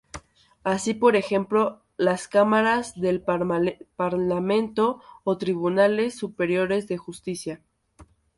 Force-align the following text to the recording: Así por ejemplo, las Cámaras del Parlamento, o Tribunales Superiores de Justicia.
Así 0.63 0.95
por 0.95 1.15
ejemplo, 1.15 1.83
las 1.95 2.27
Cámaras 2.27 2.99
del 2.99 3.21
Parlamento, 3.21 4.99
o 5.23 5.37
Tribunales 5.37 6.15
Superiores 6.17 6.87
de 6.87 6.97
Justicia. 6.97 7.61